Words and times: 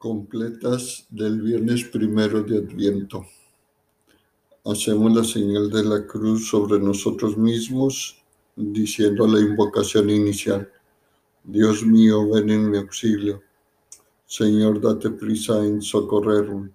completas 0.00 1.06
del 1.10 1.42
viernes 1.42 1.84
primero 1.84 2.42
de 2.42 2.56
Adviento. 2.56 3.26
Hacemos 4.64 5.14
la 5.14 5.24
señal 5.24 5.68
de 5.68 5.84
la 5.84 6.06
cruz 6.06 6.48
sobre 6.48 6.78
nosotros 6.78 7.36
mismos, 7.36 8.16
diciendo 8.56 9.26
la 9.26 9.40
invocación 9.40 10.08
inicial. 10.08 10.66
Dios 11.44 11.84
mío, 11.84 12.30
ven 12.30 12.48
en 12.48 12.70
mi 12.70 12.78
auxilio. 12.78 13.42
Señor, 14.24 14.80
date 14.80 15.10
prisa 15.10 15.62
en 15.66 15.82
socorrerme. 15.82 16.70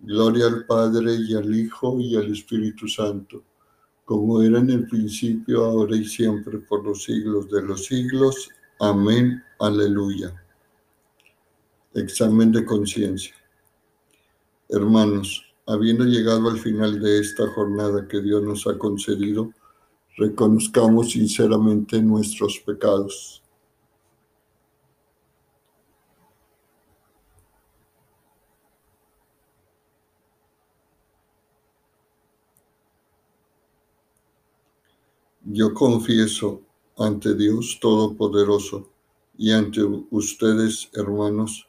Gloria 0.00 0.44
al 0.44 0.66
Padre 0.66 1.14
y 1.26 1.34
al 1.34 1.56
Hijo 1.56 1.98
y 2.00 2.16
al 2.16 2.30
Espíritu 2.30 2.86
Santo, 2.86 3.42
como 4.04 4.42
era 4.42 4.58
en 4.58 4.68
el 4.68 4.86
principio, 4.86 5.64
ahora 5.64 5.96
y 5.96 6.04
siempre, 6.04 6.58
por 6.58 6.84
los 6.84 7.02
siglos 7.02 7.48
de 7.48 7.62
los 7.62 7.86
siglos. 7.86 8.50
Amén. 8.78 9.42
Aleluya. 9.58 10.41
Examen 11.94 12.50
de 12.50 12.64
conciencia. 12.64 13.34
Hermanos, 14.68 15.44
habiendo 15.66 16.04
llegado 16.04 16.48
al 16.48 16.58
final 16.58 17.00
de 17.00 17.20
esta 17.20 17.46
jornada 17.48 18.08
que 18.08 18.22
Dios 18.22 18.42
nos 18.42 18.66
ha 18.66 18.78
concedido, 18.78 19.52
reconozcamos 20.16 21.10
sinceramente 21.10 22.00
nuestros 22.00 22.58
pecados. 22.60 23.42
Yo 35.44 35.74
confieso 35.74 36.62
ante 36.96 37.34
Dios 37.34 37.78
Todopoderoso 37.78 38.88
y 39.36 39.50
ante 39.50 39.82
ustedes, 40.10 40.88
hermanos, 40.94 41.68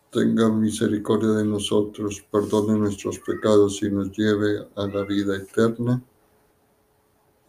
tenga 0.11 0.49
misericordia 0.49 1.29
de 1.29 1.45
nosotros, 1.45 2.21
perdone 2.29 2.77
nuestros 2.77 3.17
pecados 3.19 3.81
y 3.81 3.89
nos 3.89 4.11
lleve 4.11 4.67
a 4.75 4.85
la 4.85 5.03
vida 5.03 5.37
eterna. 5.37 6.03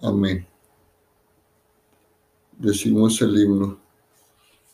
Amén. 0.00 0.46
Decimos 2.56 3.20
el 3.20 3.36
himno. 3.36 3.80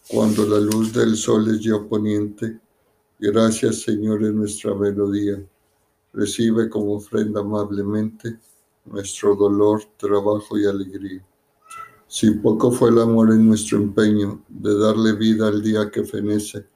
Cuando 0.06 0.47
la 0.47 0.61
luz 0.61 0.92
del 0.92 1.17
sol 1.17 1.48
es 1.48 1.61
ya 1.61 1.78
poniente, 1.89 2.61
gracias 3.19 3.83
Señor 3.83 4.23
en 4.23 4.36
nuestra 4.36 4.75
melodía. 4.75 5.42
Recibe 6.12 6.69
como 6.69 6.95
ofrenda 6.95 7.41
amablemente 7.41 8.39
nuestro 8.84 9.34
dolor, 9.34 9.83
trabajo 9.97 10.58
y 10.58 10.67
alegría. 10.67 11.25
Si 12.06 12.30
poco 12.33 12.70
fue 12.70 12.91
el 12.91 13.00
amor 13.00 13.30
en 13.33 13.48
nuestro 13.48 13.78
empeño 13.78 14.42
de 14.48 14.78
darle 14.78 15.12
vida 15.12 15.48
al 15.48 15.62
día 15.62 15.91
que 15.91 16.05
fenece, 16.05 16.67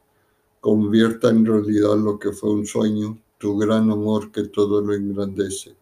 convierta 0.62 1.28
en 1.28 1.44
realidad 1.44 1.96
lo 1.96 2.20
que 2.20 2.30
fue 2.30 2.50
un 2.50 2.64
sueño, 2.64 3.18
tu 3.36 3.58
gran 3.58 3.90
amor 3.90 4.30
que 4.30 4.44
todo 4.44 4.80
lo 4.80 4.94
engrandece. 4.94 5.74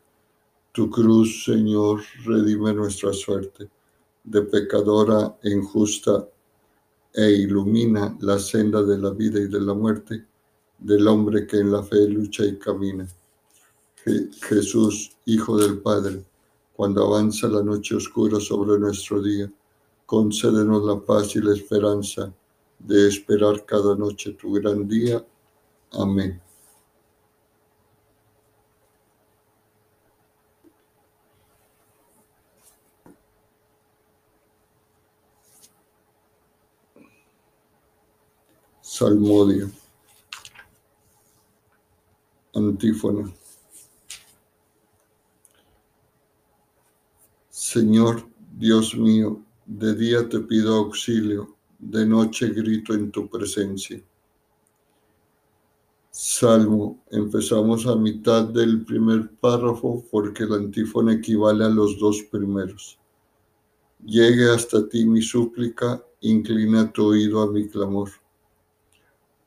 Tu 0.73 0.89
cruz, 0.89 1.45
Señor, 1.45 2.01
redime 2.25 2.73
nuestra 2.73 3.13
suerte 3.13 3.69
de 4.25 4.41
pecadora 4.41 5.37
e 5.43 5.51
injusta 5.51 6.27
e 7.13 7.31
ilumina 7.31 8.17
la 8.21 8.39
senda 8.39 8.83
de 8.83 8.97
la 8.97 9.11
vida 9.11 9.39
y 9.39 9.49
de 9.49 9.61
la 9.61 9.75
muerte 9.75 10.25
del 10.79 11.07
hombre 11.09 11.47
que 11.47 11.59
en 11.59 11.73
la 11.73 11.83
fe 11.83 12.09
lucha 12.09 12.47
y 12.47 12.57
camina. 12.57 13.07
Jesús, 14.49 15.11
Hijo 15.27 15.59
del 15.59 15.77
Padre, 15.81 16.25
cuando 16.73 17.05
avanza 17.05 17.49
la 17.49 17.63
noche 17.63 17.97
oscura 17.97 18.41
sobre 18.41 18.79
nuestro 18.79 19.21
día, 19.21 19.53
concédenos 20.07 20.83
la 20.87 20.99
paz 20.99 21.37
y 21.37 21.41
la 21.41 21.53
esperanza 21.53 22.33
de 22.81 23.09
esperar 23.09 23.65
cada 23.65 23.95
noche 23.95 24.33
tu 24.33 24.53
gran 24.53 24.89
día. 24.89 25.25
Amén. 25.93 26.41
Salmodia. 38.83 39.71
Antífona. 42.55 43.33
Señor 47.51 48.29
Dios 48.59 48.97
mío, 48.97 49.43
de 49.65 49.95
día 49.95 50.29
te 50.29 50.41
pido 50.41 50.75
auxilio 50.75 51.60
de 51.81 52.05
noche 52.05 52.49
grito 52.49 52.93
en 52.93 53.11
tu 53.11 53.27
presencia. 53.29 54.03
Salmo, 56.11 57.03
empezamos 57.11 57.87
a 57.87 57.97
mitad 57.97 58.45
del 58.45 58.85
primer 58.85 59.31
párrafo 59.41 60.05
porque 60.11 60.45
el 60.45 60.53
antífono 60.53 61.11
equivale 61.11 61.65
a 61.65 61.71
los 61.71 61.99
dos 61.99 62.23
primeros. 62.31 62.99
Llegue 64.05 64.51
hasta 64.51 64.87
ti 64.89 65.07
mi 65.07 65.23
súplica, 65.23 66.05
inclina 66.21 66.93
tu 66.93 67.07
oído 67.07 67.41
a 67.41 67.51
mi 67.51 67.67
clamor. 67.67 68.11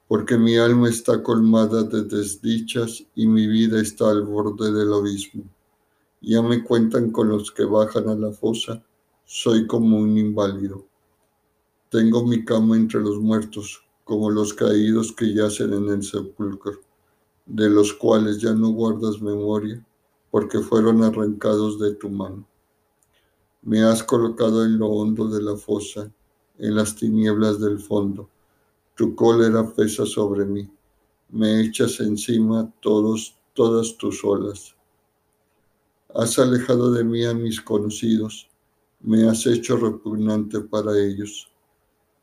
Porque 0.07 0.37
mi 0.37 0.57
alma 0.57 0.89
está 0.89 1.21
colmada 1.21 1.83
de 1.83 2.03
desdichas 2.03 3.05
y 3.13 3.27
mi 3.27 3.45
vida 3.45 3.79
está 3.79 4.09
al 4.09 4.23
borde 4.23 4.71
del 4.71 4.91
abismo. 4.91 5.43
Ya 6.21 6.41
me 6.41 6.63
cuentan 6.63 7.11
con 7.11 7.29
los 7.29 7.51
que 7.51 7.65
bajan 7.65 8.09
a 8.09 8.15
la 8.15 8.31
fosa, 8.31 8.83
soy 9.23 9.67
como 9.67 9.97
un 9.97 10.17
inválido 10.17 10.92
tengo 11.93 12.25
mi 12.25 12.43
cama 12.43 12.75
entre 12.75 12.99
los 13.01 13.19
muertos, 13.19 13.85
como 14.03 14.31
los 14.31 14.51
caídos 14.51 15.11
que 15.11 15.31
yacen 15.31 15.73
en 15.73 15.89
el 15.89 16.01
sepulcro, 16.01 16.81
de 17.45 17.69
los 17.69 17.93
cuales 17.93 18.39
ya 18.39 18.51
no 18.51 18.69
guardas 18.69 19.21
memoria, 19.21 19.85
porque 20.31 20.57
fueron 20.57 21.03
arrancados 21.03 21.79
de 21.79 21.93
tu 21.93 22.09
mano. 22.09 22.47
Me 23.61 23.83
has 23.83 24.01
colocado 24.01 24.65
en 24.65 24.79
lo 24.79 24.87
hondo 24.87 25.27
de 25.27 25.39
la 25.43 25.55
fosa, 25.55 26.11
en 26.57 26.75
las 26.75 26.95
tinieblas 26.95 27.59
del 27.59 27.77
fondo. 27.77 28.27
Tu 28.95 29.13
cólera 29.13 29.71
pesa 29.71 30.03
sobre 30.07 30.45
mí. 30.45 30.67
Me 31.29 31.61
echas 31.61 31.99
encima 31.99 32.73
todos, 32.79 33.37
todas 33.53 33.95
tus 33.97 34.23
olas. 34.23 34.75
Has 36.15 36.39
alejado 36.39 36.91
de 36.91 37.03
mí 37.03 37.23
a 37.23 37.35
mis 37.35 37.61
conocidos. 37.61 38.49
Me 38.99 39.29
has 39.29 39.45
hecho 39.45 39.77
repugnante 39.77 40.59
para 40.59 40.97
ellos 40.97 41.52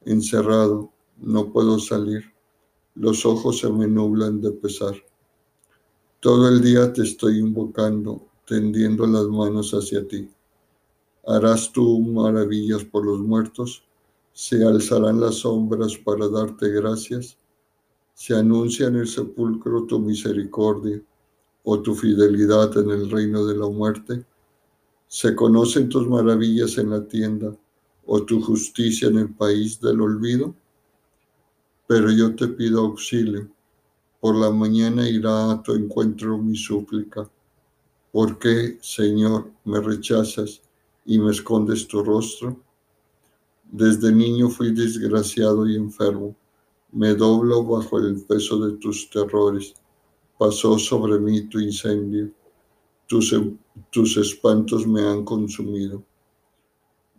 encerrado, 0.05 0.91
no 1.19 1.53
puedo 1.53 1.79
salir, 1.79 2.25
los 2.95 3.25
ojos 3.27 3.59
se 3.59 3.71
me 3.71 3.87
nublan 3.87 4.41
de 4.41 4.51
pesar. 4.53 4.95
Todo 6.21 6.49
el 6.49 6.61
día 6.61 6.93
te 6.93 7.03
estoy 7.03 7.39
invocando, 7.39 8.27
tendiendo 8.47 9.07
las 9.07 9.27
manos 9.27 9.73
hacia 9.73 10.07
ti. 10.07 10.29
Harás 11.27 11.71
tú 11.73 12.01
maravillas 12.01 12.85
por 12.85 13.05
los 13.05 13.21
muertos, 13.21 13.85
se 14.33 14.65
alzarán 14.65 15.21
las 15.21 15.37
sombras 15.37 15.97
para 15.97 16.29
darte 16.29 16.69
gracias, 16.71 17.37
se 18.15 18.35
anuncia 18.35 18.89
en 18.89 18.97
el 18.97 19.09
sepulcro 19.09 19.85
tu 19.85 19.99
misericordia 19.99 21.01
o 21.65 21.81
tu 21.81 21.95
fidelidad 21.95 22.77
en 22.79 22.91
el 22.91 23.11
reino 23.11 23.47
de 23.47 23.57
la 23.57 23.69
muerte, 23.69 24.25
se 25.07 25.35
conocen 25.35 25.89
tus 25.89 26.07
maravillas 26.07 26.79
en 26.79 26.91
la 26.91 27.07
tienda 27.07 27.55
o 28.13 28.25
tu 28.25 28.41
justicia 28.43 29.07
en 29.07 29.19
el 29.19 29.29
país 29.33 29.81
del 29.81 30.01
olvido? 30.01 30.53
Pero 31.87 32.11
yo 32.11 32.35
te 32.35 32.49
pido 32.49 32.81
auxilio. 32.81 33.49
Por 34.21 34.35
la 34.35 34.51
mañana 34.51 35.09
irá 35.09 35.53
a 35.53 35.63
tu 35.63 35.75
encuentro 35.75 36.37
mi 36.37 36.57
súplica. 36.57 37.31
¿Por 38.11 38.37
qué, 38.41 38.79
Señor, 38.83 39.53
me 39.65 39.81
rechazas 39.81 40.61
y 41.07 41.21
me 41.21 41.31
escondes 41.31 41.87
tu 41.87 42.03
rostro? 42.03 42.61
Desde 43.71 44.11
niño 44.11 44.51
fui 44.51 44.73
desgraciado 44.73 45.69
y 45.69 45.77
enfermo. 45.77 46.35
Me 46.91 47.15
doblo 47.15 47.63
bajo 47.63 48.01
el 48.01 48.21
peso 48.23 48.59
de 48.59 48.77
tus 48.79 49.09
terrores. 49.09 49.77
Pasó 50.37 50.77
sobre 50.81 51.21
mí 51.21 51.43
tu 51.43 51.61
incendio. 51.61 52.29
Tus, 53.07 53.33
tus 53.89 54.17
espantos 54.17 54.85
me 54.85 55.01
han 55.01 55.25
consumido. 55.25 56.03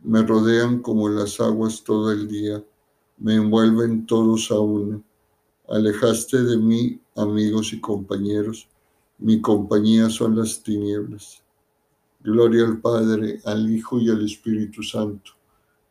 Me 0.03 0.23
rodean 0.23 0.79
como 0.79 1.09
las 1.09 1.39
aguas 1.39 1.83
todo 1.83 2.11
el 2.11 2.27
día, 2.27 2.63
me 3.17 3.35
envuelven 3.35 4.05
todos 4.05 4.49
a 4.51 4.59
una. 4.59 5.01
Alejaste 5.69 6.43
de 6.43 6.57
mí, 6.57 6.99
amigos 7.15 7.71
y 7.73 7.79
compañeros, 7.79 8.67
mi 9.19 9.39
compañía 9.39 10.09
son 10.09 10.35
las 10.35 10.63
tinieblas. 10.63 11.43
Gloria 12.21 12.65
al 12.65 12.81
Padre, 12.81 13.39
al 13.45 13.71
Hijo 13.71 13.99
y 13.99 14.09
al 14.09 14.25
Espíritu 14.25 14.81
Santo, 14.81 15.31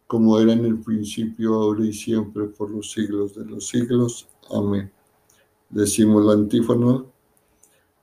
como 0.09 0.39
era 0.41 0.53
en 0.53 0.65
el 0.65 0.81
principio, 0.81 1.55
ahora 1.55 1.85
y 1.85 1.93
siempre, 1.93 2.47
por 2.47 2.71
los 2.71 2.91
siglos 2.91 3.37
de 3.37 3.45
los 3.45 3.69
siglos. 3.69 4.29
Amén. 4.51 4.91
Decimos 5.69 6.25
la 6.25 6.33
antífona. 6.33 7.05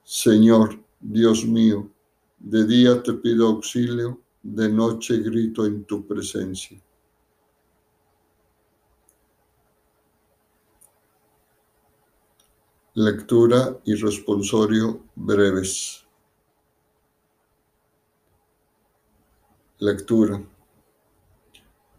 Señor, 0.03 0.79
Dios 1.01 1.45
mío, 1.45 1.89
de 2.39 2.65
día 2.65 3.03
te 3.03 3.13
pido 3.13 3.47
auxilio, 3.47 4.21
de 4.47 4.69
noche 4.69 5.17
grito 5.17 5.65
en 5.65 5.83
tu 5.83 6.07
presencia. 6.07 6.81
Lectura 12.93 13.77
y 13.83 13.93
responsorio 13.95 15.03
breves. 15.15 16.05
Lectura. 19.79 20.41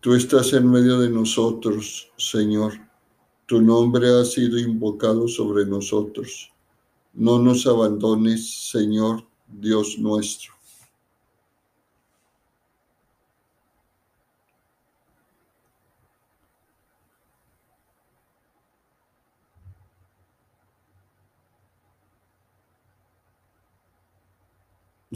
Tú 0.00 0.14
estás 0.14 0.54
en 0.54 0.70
medio 0.70 0.98
de 1.00 1.10
nosotros, 1.10 2.10
Señor. 2.16 2.72
Tu 3.44 3.60
nombre 3.60 4.08
ha 4.08 4.24
sido 4.24 4.58
invocado 4.58 5.28
sobre 5.28 5.66
nosotros. 5.66 6.50
No 7.12 7.38
nos 7.38 7.66
abandones, 7.66 8.70
Señor, 8.70 9.22
Dios 9.46 9.98
nuestro. 9.98 10.57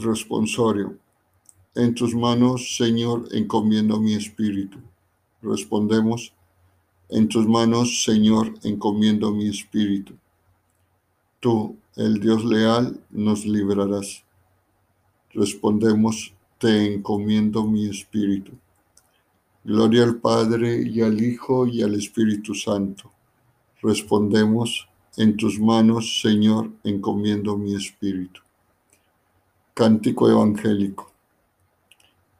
Responsorio. 0.03 0.97
En 1.75 1.95
tus 1.95 2.13
manos, 2.13 2.75
Señor, 2.77 3.27
encomiendo 3.31 3.99
mi 3.99 4.13
espíritu. 4.13 4.77
Respondemos. 5.41 6.33
En 7.09 7.27
tus 7.27 7.47
manos, 7.47 8.03
Señor, 8.03 8.53
encomiendo 8.63 9.31
mi 9.31 9.47
espíritu. 9.47 10.13
Tú, 11.39 11.75
el 11.95 12.19
Dios 12.19 12.43
leal, 12.45 12.99
nos 13.09 13.45
librarás. 13.45 14.23
Respondemos, 15.31 16.33
te 16.59 16.93
encomiendo 16.93 17.63
mi 17.65 17.89
espíritu. 17.89 18.51
Gloria 19.63 20.03
al 20.03 20.17
Padre 20.17 20.81
y 20.81 21.01
al 21.01 21.21
Hijo 21.21 21.65
y 21.65 21.81
al 21.81 21.95
Espíritu 21.95 22.53
Santo. 22.53 23.11
Respondemos, 23.81 24.87
en 25.15 25.37
tus 25.37 25.59
manos, 25.59 26.21
Señor, 26.21 26.71
encomiendo 26.83 27.57
mi 27.57 27.75
espíritu. 27.75 28.41
Cántico 29.75 30.29
Evangélico. 30.29 31.11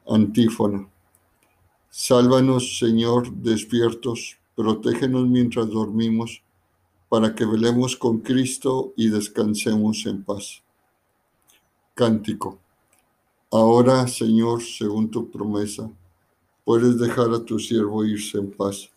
Antífona. 0.06 0.88
Sálvanos, 1.90 2.78
Señor, 2.78 3.28
despiertos, 3.32 4.36
protégenos 4.54 5.26
mientras 5.26 5.68
dormimos, 5.68 6.44
para 7.08 7.34
que 7.34 7.44
velemos 7.44 7.96
con 7.96 8.20
Cristo 8.20 8.92
y 8.96 9.08
descansemos 9.08 10.06
en 10.06 10.22
paz. 10.22 10.62
Cántico. 11.94 12.60
Ahora, 13.50 14.06
Señor, 14.06 14.62
según 14.62 15.10
tu 15.10 15.28
promesa, 15.28 15.90
puedes 16.64 17.00
dejar 17.00 17.32
a 17.32 17.44
tu 17.44 17.58
siervo 17.58 18.04
irse 18.04 18.38
en 18.38 18.52
paz, 18.52 18.92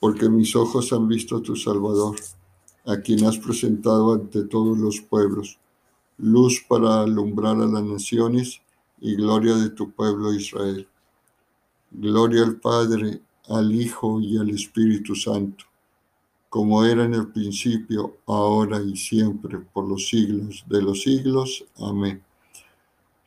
porque 0.00 0.28
mis 0.28 0.56
ojos 0.56 0.92
han 0.92 1.06
visto 1.06 1.36
a 1.36 1.42
tu 1.42 1.54
Salvador, 1.54 2.16
a 2.84 2.96
quien 2.96 3.24
has 3.26 3.38
presentado 3.38 4.12
ante 4.12 4.42
todos 4.42 4.76
los 4.76 5.00
pueblos 5.00 5.60
luz 6.18 6.64
para 6.68 7.02
alumbrar 7.02 7.56
a 7.56 7.66
las 7.66 7.82
naciones 7.82 8.60
y 9.00 9.14
gloria 9.16 9.54
de 9.54 9.70
tu 9.70 9.90
pueblo 9.90 10.32
Israel. 10.32 10.88
Gloria 11.90 12.42
al 12.42 12.56
Padre, 12.56 13.20
al 13.48 13.72
Hijo 13.72 14.20
y 14.20 14.38
al 14.38 14.50
Espíritu 14.50 15.14
Santo, 15.14 15.64
como 16.48 16.84
era 16.84 17.04
en 17.04 17.14
el 17.14 17.28
principio, 17.28 18.18
ahora 18.26 18.82
y 18.82 18.96
siempre, 18.96 19.58
por 19.58 19.88
los 19.88 20.08
siglos 20.08 20.64
de 20.68 20.82
los 20.82 21.02
siglos. 21.02 21.64
Amén. 21.78 22.22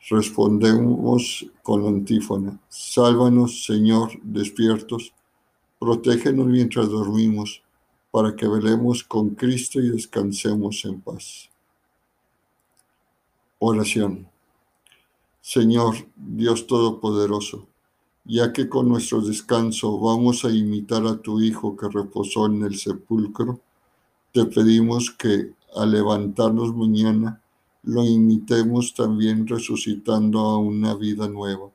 Respondemos 0.08 1.46
con 1.62 1.84
la 1.84 1.90
antífona. 1.90 2.58
Sálvanos, 2.68 3.64
Señor, 3.64 4.10
despiertos, 4.22 5.12
protégenos 5.78 6.46
mientras 6.46 6.88
dormimos, 6.88 7.62
para 8.10 8.34
que 8.34 8.48
velemos 8.48 9.04
con 9.04 9.30
Cristo 9.30 9.78
y 9.78 9.90
descansemos 9.90 10.84
en 10.84 11.00
paz. 11.00 11.49
Oración. 13.62 14.26
Señor, 15.42 15.94
Dios 16.16 16.66
Todopoderoso, 16.66 17.68
ya 18.24 18.54
que 18.54 18.70
con 18.70 18.88
nuestro 18.88 19.20
descanso 19.20 20.00
vamos 20.00 20.46
a 20.46 20.50
imitar 20.50 21.06
a 21.06 21.20
tu 21.20 21.42
Hijo 21.42 21.76
que 21.76 21.90
reposó 21.90 22.46
en 22.46 22.62
el 22.62 22.78
sepulcro, 22.78 23.60
te 24.32 24.46
pedimos 24.46 25.10
que 25.10 25.52
al 25.76 25.90
levantarnos 25.90 26.74
mañana 26.74 27.42
lo 27.82 28.02
imitemos 28.02 28.94
también 28.94 29.46
resucitando 29.46 30.40
a 30.40 30.56
una 30.56 30.94
vida 30.94 31.28
nueva. 31.28 31.70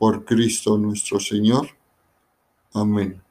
Por 0.00 0.24
Cristo 0.24 0.78
nuestro 0.78 1.20
Señor. 1.20 1.68
Amén. 2.72 3.22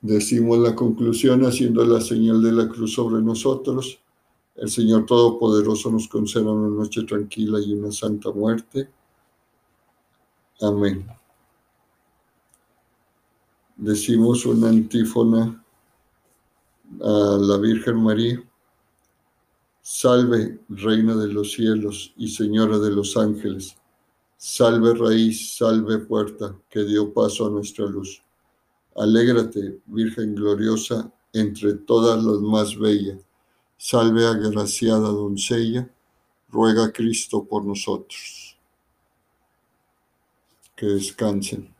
Decimos 0.00 0.58
la 0.58 0.76
conclusión 0.76 1.44
haciendo 1.44 1.84
la 1.84 2.00
señal 2.00 2.40
de 2.40 2.52
la 2.52 2.68
cruz 2.68 2.92
sobre 2.92 3.20
nosotros 3.22 3.98
el 4.58 4.70
Señor 4.70 5.06
Todopoderoso 5.06 5.90
nos 5.90 6.08
conceda 6.08 6.50
una 6.50 6.68
noche 6.68 7.04
tranquila 7.04 7.60
y 7.60 7.72
una 7.74 7.92
santa 7.92 8.32
muerte. 8.32 8.90
Amén. 10.60 11.06
Decimos 13.76 14.44
una 14.46 14.68
antífona 14.68 15.64
a 17.00 17.38
la 17.40 17.56
Virgen 17.58 18.02
María. 18.02 18.42
Salve, 19.80 20.58
Reina 20.68 21.14
de 21.14 21.28
los 21.28 21.52
cielos 21.52 22.12
y 22.16 22.28
Señora 22.28 22.78
de 22.78 22.90
los 22.90 23.16
ángeles. 23.16 23.76
Salve 24.36 24.92
raíz, 24.94 25.56
salve 25.56 25.98
puerta 25.98 26.56
que 26.68 26.82
dio 26.82 27.12
paso 27.12 27.46
a 27.46 27.50
nuestra 27.50 27.86
luz. 27.86 28.20
Alégrate, 28.96 29.80
Virgen 29.86 30.34
gloriosa, 30.34 31.12
entre 31.32 31.74
todas 31.74 32.22
las 32.24 32.40
más 32.40 32.76
bellas 32.76 33.27
Salve 33.78 34.26
agraciada 34.26 35.08
doncella, 35.08 35.88
ruega 36.50 36.90
Cristo 36.92 37.44
por 37.44 37.64
nosotros. 37.64 38.58
Que 40.74 40.86
descansen. 40.86 41.72